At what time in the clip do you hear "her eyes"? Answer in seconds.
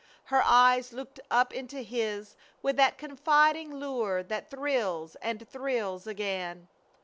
0.23-0.93